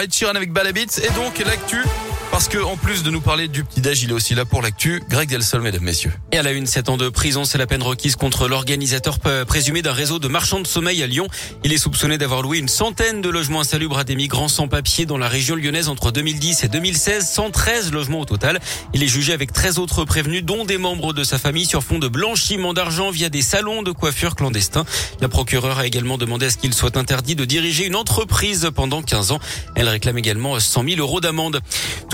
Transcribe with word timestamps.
Ed 0.00 0.14
Sheeran 0.14 0.34
avec 0.34 0.50
Balabits 0.52 0.98
et 1.02 1.10
donc 1.10 1.38
l'actu 1.44 1.82
parce 2.30 2.48
que 2.48 2.58
en 2.58 2.76
plus 2.76 3.02
de 3.02 3.10
nous 3.10 3.20
parler 3.20 3.48
du 3.48 3.64
petit 3.64 3.80
déj, 3.80 4.02
il 4.02 4.10
est 4.10 4.12
aussi 4.12 4.34
là 4.34 4.44
pour 4.44 4.62
l'actu. 4.62 5.02
Greg 5.08 5.28
Delsol, 5.28 5.60
mesdames, 5.62 5.82
messieurs. 5.82 6.12
Et 6.32 6.38
à 6.38 6.42
la 6.42 6.52
une, 6.52 6.66
7 6.66 6.88
ans 6.88 6.96
de 6.96 7.08
prison, 7.08 7.44
c'est 7.44 7.58
la 7.58 7.66
peine 7.66 7.82
requise 7.82 8.16
contre 8.16 8.48
l'organisateur 8.48 9.18
présumé 9.46 9.82
d'un 9.82 9.92
réseau 9.92 10.18
de 10.18 10.28
marchands 10.28 10.60
de 10.60 10.66
sommeil 10.66 11.02
à 11.02 11.06
Lyon. 11.06 11.26
Il 11.64 11.72
est 11.72 11.78
soupçonné 11.78 12.18
d'avoir 12.18 12.42
loué 12.42 12.58
une 12.58 12.68
centaine 12.68 13.20
de 13.20 13.28
logements 13.28 13.60
insalubres 13.60 13.98
à 13.98 14.04
des 14.04 14.14
migrants 14.14 14.48
sans 14.48 14.68
papier 14.68 15.06
dans 15.06 15.18
la 15.18 15.28
région 15.28 15.56
lyonnaise 15.56 15.88
entre 15.88 16.10
2010 16.12 16.64
et 16.64 16.68
2016, 16.68 17.28
113 17.28 17.92
logements 17.92 18.20
au 18.20 18.24
total. 18.24 18.60
Il 18.94 19.02
est 19.02 19.08
jugé 19.08 19.32
avec 19.32 19.52
13 19.52 19.78
autres 19.78 20.04
prévenus, 20.04 20.44
dont 20.44 20.64
des 20.64 20.78
membres 20.78 21.12
de 21.12 21.24
sa 21.24 21.38
famille 21.38 21.66
sur 21.66 21.82
fond 21.82 21.98
de 21.98 22.08
blanchiment 22.08 22.72
d'argent 22.72 23.10
via 23.10 23.28
des 23.28 23.42
salons 23.42 23.82
de 23.82 23.92
coiffure 23.92 24.36
clandestins. 24.36 24.84
La 25.20 25.28
procureure 25.28 25.78
a 25.78 25.86
également 25.86 26.16
demandé 26.16 26.46
à 26.46 26.50
ce 26.50 26.56
qu'il 26.56 26.74
soit 26.74 26.96
interdit 26.96 27.34
de 27.34 27.44
diriger 27.44 27.86
une 27.86 27.96
entreprise 27.96 28.70
pendant 28.74 29.02
15 29.02 29.32
ans. 29.32 29.40
Elle 29.74 29.88
réclame 29.88 30.18
également 30.18 30.58
100 30.58 30.84
000 30.84 31.00
euros 31.00 31.20
d'amende. 31.20 31.60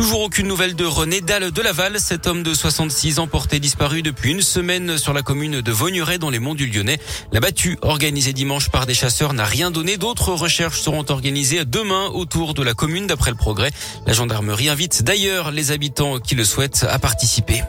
Toujours 0.06 0.22
aucune 0.22 0.46
nouvelle 0.46 0.76
de 0.76 0.84
René 0.84 1.20
Dalle 1.20 1.50
de 1.50 1.60
Laval. 1.60 1.98
Cet 1.98 2.28
homme 2.28 2.44
de 2.44 2.54
66 2.54 3.18
ans 3.18 3.26
porté 3.26 3.58
disparu 3.58 4.02
depuis 4.02 4.30
une 4.30 4.40
semaine 4.40 4.98
sur 4.98 5.12
la 5.12 5.22
commune 5.22 5.62
de 5.62 5.72
Vaugneray 5.72 6.18
dans 6.18 6.30
les 6.30 6.38
monts 6.38 6.54
du 6.54 6.68
Lyonnais. 6.68 7.00
La 7.32 7.40
battue 7.40 7.76
organisée 7.82 8.32
dimanche 8.32 8.68
par 8.68 8.86
des 8.86 8.94
chasseurs 8.94 9.32
n'a 9.32 9.44
rien 9.44 9.72
donné. 9.72 9.96
D'autres 9.96 10.32
recherches 10.32 10.80
seront 10.80 11.04
organisées 11.08 11.64
demain 11.64 12.06
autour 12.14 12.54
de 12.54 12.62
la 12.62 12.72
commune 12.72 13.08
d'après 13.08 13.32
le 13.32 13.36
progrès. 13.36 13.72
La 14.06 14.12
gendarmerie 14.12 14.68
invite 14.68 15.02
d'ailleurs 15.02 15.50
les 15.50 15.72
habitants 15.72 16.20
qui 16.20 16.36
le 16.36 16.44
souhaitent 16.44 16.86
à 16.88 17.00
participer. 17.00 17.64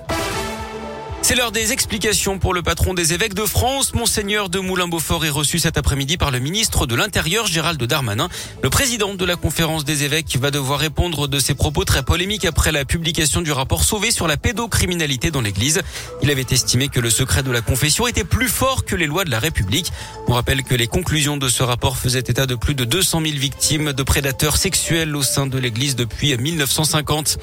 C'est 1.21 1.35
l'heure 1.35 1.51
des 1.51 1.73
explications 1.73 2.39
pour 2.39 2.53
le 2.53 2.61
patron 2.61 2.93
des 2.93 3.11
évêques 3.13 3.33
de 3.33 3.45
France. 3.45 3.93
Monseigneur 3.93 4.49
de 4.49 4.59
Moulin-Beaufort 4.59 5.25
est 5.25 5.29
reçu 5.29 5.59
cet 5.59 5.77
après-midi 5.77 6.15
par 6.15 6.31
le 6.31 6.39
ministre 6.39 6.85
de 6.85 6.95
l'Intérieur, 6.95 7.47
Gérald 7.47 7.83
Darmanin. 7.83 8.29
Le 8.63 8.69
président 8.69 9.13
de 9.13 9.25
la 9.25 9.35
conférence 9.35 9.83
des 9.83 10.03
évêques 10.03 10.37
va 10.39 10.51
devoir 10.51 10.79
répondre 10.79 11.27
de 11.27 11.39
ses 11.39 11.53
propos 11.53 11.83
très 11.83 12.03
polémiques 12.03 12.45
après 12.45 12.71
la 12.71 12.85
publication 12.85 13.41
du 13.41 13.51
rapport 13.51 13.83
Sauvé 13.83 14.11
sur 14.11 14.25
la 14.27 14.37
pédocriminalité 14.37 15.29
dans 15.29 15.41
l'église. 15.41 15.81
Il 16.21 16.31
avait 16.31 16.45
estimé 16.49 16.87
que 16.87 17.01
le 17.01 17.09
secret 17.09 17.43
de 17.43 17.51
la 17.51 17.61
confession 17.61 18.07
était 18.07 18.23
plus 18.23 18.47
fort 18.47 18.85
que 18.85 18.95
les 18.95 19.05
lois 19.05 19.25
de 19.25 19.31
la 19.31 19.39
République. 19.39 19.91
On 20.27 20.33
rappelle 20.33 20.63
que 20.63 20.75
les 20.75 20.87
conclusions 20.87 21.35
de 21.35 21.49
ce 21.49 21.61
rapport 21.61 21.97
faisaient 21.97 22.19
état 22.19 22.45
de 22.45 22.55
plus 22.55 22.75
de 22.75 22.85
200 22.85 23.21
000 23.21 23.37
victimes 23.37 23.91
de 23.91 24.03
prédateurs 24.03 24.55
sexuels 24.55 25.13
au 25.15 25.23
sein 25.23 25.45
de 25.45 25.57
l'église 25.57 25.97
depuis 25.97 26.37
1950. 26.37 27.37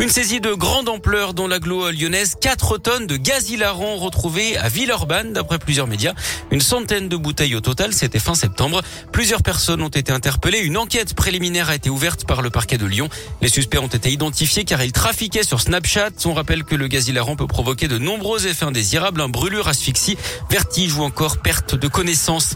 Une 0.00 0.08
saisie 0.08 0.40
de 0.40 0.54
grande 0.54 0.88
ampleur 0.88 1.34
dans 1.34 1.46
l'agglo 1.46 1.90
lyonnaise. 1.90 2.34
4 2.40 2.78
tonnes 2.78 3.06
de 3.10 3.16
gaz 3.16 3.50
hilarant 3.50 3.96
retrouvées 3.96 4.56
à 4.56 4.68
Villeurbanne, 4.68 5.32
d'après 5.32 5.58
plusieurs 5.58 5.88
médias. 5.88 6.14
Une 6.52 6.60
centaine 6.60 7.08
de 7.08 7.16
bouteilles 7.16 7.56
au 7.56 7.60
total, 7.60 7.92
c'était 7.92 8.20
fin 8.20 8.36
septembre. 8.36 8.82
Plusieurs 9.10 9.42
personnes 9.42 9.82
ont 9.82 9.88
été 9.88 10.12
interpellées. 10.12 10.60
Une 10.60 10.76
enquête 10.76 11.14
préliminaire 11.14 11.70
a 11.70 11.74
été 11.74 11.90
ouverte 11.90 12.24
par 12.24 12.40
le 12.40 12.50
parquet 12.50 12.78
de 12.78 12.86
Lyon. 12.86 13.08
Les 13.42 13.48
suspects 13.48 13.80
ont 13.80 13.88
été 13.88 14.12
identifiés 14.12 14.62
car 14.64 14.80
ils 14.84 14.92
trafiquaient 14.92 15.42
sur 15.42 15.60
Snapchat. 15.60 16.10
On 16.24 16.34
rappelle 16.34 16.62
que 16.62 16.76
le 16.76 16.86
gaz 16.86 17.08
hilarant 17.08 17.34
peut 17.34 17.48
provoquer 17.48 17.88
de 17.88 17.98
nombreux 17.98 18.46
effets 18.46 18.64
indésirables, 18.64 19.20
un 19.20 19.28
brûlure, 19.28 19.66
asphyxie, 19.66 20.16
vertige 20.48 20.94
ou 20.94 21.02
encore 21.02 21.38
perte 21.38 21.74
de 21.74 21.88
connaissance. 21.88 22.54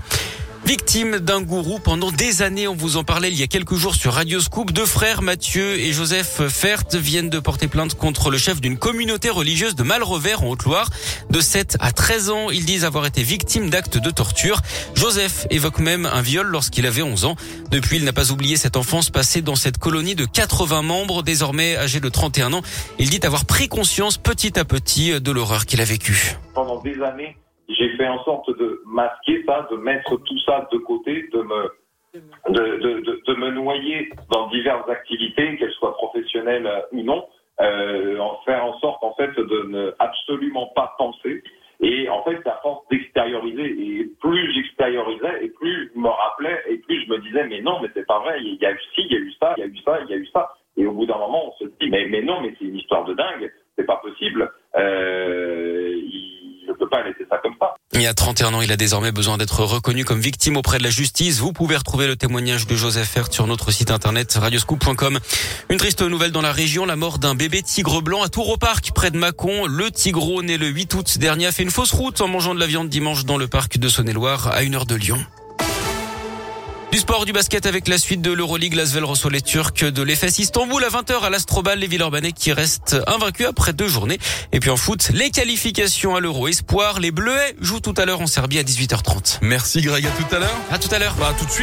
Victime 0.67 1.19
d'un 1.19 1.43
gourou 1.43 1.79
pendant 1.79 2.11
des 2.11 2.41
années, 2.41 2.67
on 2.67 2.75
vous 2.75 2.97
en 2.97 3.05
parlait 3.05 3.31
il 3.31 3.39
y 3.39 3.43
a 3.43 3.47
quelques 3.47 3.75
jours 3.75 3.95
sur 3.95 4.15
Radio 4.15 4.41
Scoop. 4.41 4.73
Deux 4.73 4.87
frères, 4.87 5.21
Mathieu 5.21 5.79
et 5.79 5.93
Joseph 5.93 6.41
Fert, 6.49 6.85
viennent 6.95 7.29
de 7.29 7.39
porter 7.39 7.69
plainte 7.69 7.95
contre 7.95 8.31
le 8.31 8.39
chef 8.39 8.63
d'une 8.63 8.79
communauté 8.79 9.29
religieuse 9.29 9.75
de 9.75 9.83
Malrevers 9.83 10.43
en 10.43 10.49
Haute-Loire. 10.49 10.89
De 11.29 11.41
7 11.41 11.77
à 11.81 11.93
13 11.93 12.31
ans, 12.31 12.51
ils 12.51 12.65
disent 12.65 12.87
avoir 12.87 13.05
été 13.05 13.23
victimes 13.23 13.69
d'actes 13.69 13.99
de 13.99 14.11
torture. 14.11 14.63
Joseph 14.95 15.47
évoque 15.51 15.81
même 15.81 16.07
un 16.07 16.23
viol 16.23 16.47
lorsqu'il 16.47 16.87
avait 16.87 17.03
11 17.03 17.27
ans. 17.27 17.37
Depuis, 17.71 17.99
il 17.99 18.05
n'a 18.05 18.15
pas 18.15 18.33
oublié 18.33 18.57
cette 18.57 18.79
enfance 18.79 19.11
passée 19.11 19.43
dans 19.43 19.57
cette 19.57 19.77
colonie 19.77 20.15
de 20.15 20.25
80 20.25 20.81
membres, 20.81 21.23
désormais 21.23 21.77
âgé 21.77 22.01
de 22.01 22.09
31 22.09 22.55
ans. 22.55 22.63
Il 22.99 23.11
dit 23.11 23.21
avoir 23.25 23.45
pris 23.45 23.69
conscience 23.69 24.17
petit 24.17 24.59
à 24.59 24.65
petit 24.65 25.21
de 25.21 25.31
l'horreur 25.31 25.67
qu'il 25.67 25.83
a 25.83 25.85
vécue. 25.85 26.39
Pendant 26.55 26.81
des 26.81 27.03
années, 27.03 27.37
j'ai 27.69 27.97
fait 27.97 28.09
en 28.09 28.23
sorte 28.25 28.51
de 28.59 28.83
masquer 28.87 29.43
ça, 29.47 29.67
de 29.71 29.77
mettre 29.77 30.17
tout 30.17 30.39
ça 30.41 30.69
de 30.73 30.79
côté, 30.79 31.29
de 31.33 31.43
me 33.35 33.51
noyer 33.51 34.11
dans 34.31 34.49
diverses 34.49 34.89
activités, 34.89 35.57
qu'elles 35.57 35.73
soient 35.73 35.95
professionnelles 35.95 36.69
ou 36.93 37.03
non, 37.03 37.27
euh, 37.61 38.19
en 38.19 38.41
faire 38.45 38.65
en 38.65 38.79
sorte 38.81 39.03
en 39.03 39.15
fait 39.15 39.35
de 39.37 39.67
ne 39.69 39.95
absolument 39.99 40.67
pas 40.75 40.95
penser. 40.99 41.43
Et 41.81 42.09
en 42.09 42.23
fait, 42.23 42.47
à 42.47 42.59
force 42.63 42.87
d'extérioriser, 42.89 43.63
et 43.65 44.05
plus 44.21 44.53
j'extériorisais, 44.55 45.45
et 45.45 45.49
plus 45.49 45.91
je 45.95 46.01
me 46.01 46.09
rappelais, 46.09 46.63
et 46.69 46.79
plus 46.79 47.05
je 47.05 47.11
me 47.11 47.19
disais, 47.19 47.45
mais 47.47 47.61
non, 47.61 47.81
mais 47.83 47.89
c'est 47.95 48.07
pas 48.07 48.21
vrai, 48.21 48.39
il 48.41 48.55
y 48.55 48.67
a 48.67 48.73
eu 48.73 48.79
ci, 48.95 49.03
il 49.03 49.13
y 49.13 49.17
a 49.17 49.19
eu 49.19 49.33
ça, 49.41 49.55
il 49.57 49.61
y 49.61 49.65
a 49.65 49.67
eu 49.67 49.77
ça, 49.79 49.99
il 50.03 50.11
y 50.11 50.15
a 50.15 50.17
eu 50.17 50.27
ça. 50.27 50.51
Et 50.77 50.87
au 50.87 50.93
bout 50.93 51.07
d'un 51.07 51.19
moment, 51.19 51.49
on 51.49 51.53
se 51.65 51.65
dit, 51.81 51.91
mais, 51.91 52.07
mais 52.07 52.23
non, 52.23 52.41
mais 52.41 52.55
c'est 52.59 52.65
une 52.65 52.77
histoire 52.77 53.05
de 53.05 53.15
dingue, 53.15 53.53
c'est 53.77 53.85
pas 53.85 53.97
possible. 53.97 54.51
Euh, 54.77 55.84
Il 57.97 58.03
y 58.03 58.09
a 58.09 58.15
31 58.15 58.55
ans, 58.55 58.61
il 58.61 58.73
a 58.73 58.77
désormais 58.77 59.13
besoin 59.13 59.39
d'être 59.39 59.63
reconnu 59.63 60.05
comme 60.05 60.21
victime 60.21 60.57
auprès 60.57 60.79
de 60.79 60.83
la 60.83 60.91
justice. 60.91 61.39
Vous 61.39 61.53
pouvez 61.53 61.77
retrouver 61.77 62.09
le 62.09 62.17
témoignage 62.17 62.67
de 62.67 62.75
Joseph 62.75 63.09
Fert 63.09 63.33
sur 63.33 63.47
notre 63.47 63.71
site 63.71 63.93
internet 63.93 64.37
radioscoop.com. 64.41 65.21
Une 65.71 65.77
triste 65.77 66.03
nouvelle 66.03 66.33
dans 66.33 66.43
la 66.43 66.51
région, 66.51 66.87
la 66.87 66.97
mort 66.97 67.21
d'un 67.21 67.37
bébé 67.37 67.63
tigre 67.63 68.03
blanc 68.03 68.23
à 68.23 68.29
Tour 68.29 68.49
au 68.49 68.57
Parc, 68.57 68.91
près 68.93 69.13
de 69.13 69.17
Mâcon. 69.17 69.67
Le 69.67 69.93
tigreau, 69.93 70.43
né 70.43 70.59
le 70.59 70.67
8 70.67 70.93
août 70.95 71.19
dernier, 71.19 71.47
a 71.47 71.53
fait 71.53 71.63
une 71.63 71.71
fausse 71.71 71.93
route 71.93 72.21
en 72.21 72.27
mangeant 72.27 72.55
de 72.57 72.61
la 72.61 72.67
viande 72.67 72.89
dimanche 72.89 73.25
dans 73.27 73.37
le 73.39 73.47
parc 73.47 73.79
de 73.79 73.89
Saône-et-Loire, 73.89 74.49
à 74.49 74.65
une 74.65 74.75
heure 74.75 74.87
de 74.87 74.97
Lyon. 74.97 75.25
Du 76.95 77.01
sport, 77.01 77.25
du 77.25 77.33
basket 77.33 77.67
avec 77.67 77.89
la 77.89 77.99
suite 77.99 78.23
de 78.23 78.31
l'Euroleague. 78.31 78.75
Lasvel 78.75 79.03
reçoit 79.03 79.33
les 79.33 79.43
Turcs 79.43 79.83
de 79.83 80.01
l'EFS 80.01 80.39
Istanbul 80.39 80.85
à 80.85 80.91
20h 80.91 81.23
à 81.23 81.29
l'Astrobal. 81.29 81.81
Les 81.81 81.89
Villeurbanais 81.89 82.31
qui 82.31 82.53
restent 82.53 82.97
invaincus 83.09 83.49
après 83.49 83.73
deux 83.73 83.89
journées. 83.89 84.21
Et 84.53 84.61
puis 84.61 84.71
en 84.71 84.77
foot, 84.77 85.11
les 85.13 85.31
qualifications 85.31 86.15
à 86.15 86.21
l'Euro 86.21 86.47
Espoir. 86.47 87.01
Les 87.01 87.11
Bleuets 87.11 87.57
jouent 87.61 87.81
tout 87.81 87.95
à 87.97 88.05
l'heure 88.05 88.21
en 88.21 88.29
Serbie 88.29 88.61
à 88.61 88.63
18h30. 88.63 89.39
Merci 89.43 89.81
Greg, 89.81 90.07
à 90.07 90.11
tout 90.11 90.37
à 90.37 90.39
l'heure. 90.39 90.57
À 90.71 90.79
tout 90.79 90.95
à 90.95 91.01
l'heure. 91.01 91.17
Bah, 91.19 91.35
tout 91.37 91.45
de 91.45 91.51
suite. 91.51 91.63